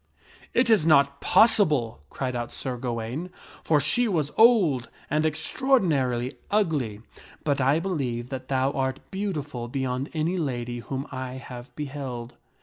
[0.55, 3.29] "It is not possible," criecTbut Sir Ga waine,"
[3.63, 7.01] for she was old and extraordinarily ugly,
[7.43, 12.33] but I believe that thou art beautiful beyond any lady whom I have beheld."